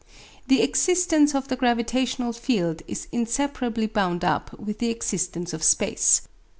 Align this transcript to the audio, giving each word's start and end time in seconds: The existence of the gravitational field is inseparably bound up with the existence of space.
The 0.47 0.63
existence 0.63 1.35
of 1.35 1.47
the 1.47 1.55
gravitational 1.55 2.33
field 2.33 2.81
is 2.87 3.07
inseparably 3.11 3.85
bound 3.85 4.23
up 4.25 4.51
with 4.59 4.79
the 4.79 4.89
existence 4.89 5.53
of 5.53 5.61
space. 5.63 6.21